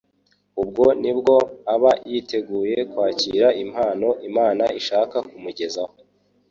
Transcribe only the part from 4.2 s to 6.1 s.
Imana ishaka kumugezaho.